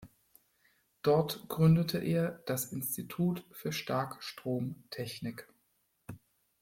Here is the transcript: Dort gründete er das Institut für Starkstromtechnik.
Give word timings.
Dort 1.03 1.47
gründete 1.47 1.99
er 1.99 2.41
das 2.47 2.71
Institut 2.71 3.45
für 3.51 3.71
Starkstromtechnik. 3.71 5.47